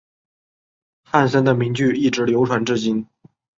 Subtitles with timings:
[1.03, 3.07] 汉森的名句一直流传至今。